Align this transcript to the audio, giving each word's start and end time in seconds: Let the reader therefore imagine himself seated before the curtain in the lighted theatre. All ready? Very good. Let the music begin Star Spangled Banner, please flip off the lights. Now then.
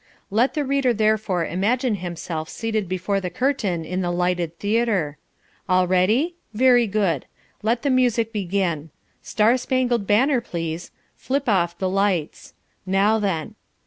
Let 0.31 0.55
the 0.55 0.65
reader 0.65 0.95
therefore 0.95 1.45
imagine 1.45 1.93
himself 1.93 2.49
seated 2.49 2.89
before 2.89 3.21
the 3.21 3.29
curtain 3.29 3.85
in 3.85 4.01
the 4.01 4.09
lighted 4.09 4.57
theatre. 4.57 5.19
All 5.69 5.85
ready? 5.87 6.33
Very 6.55 6.87
good. 6.87 7.27
Let 7.61 7.83
the 7.83 7.91
music 7.91 8.33
begin 8.33 8.89
Star 9.21 9.57
Spangled 9.57 10.07
Banner, 10.07 10.41
please 10.41 10.89
flip 11.15 11.47
off 11.47 11.77
the 11.77 11.87
lights. 11.87 12.55
Now 12.83 13.19
then. 13.19 13.53